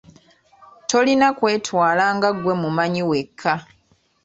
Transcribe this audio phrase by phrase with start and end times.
[0.89, 3.53] Tolina kwetwala nga ggwe mumanyi wekka.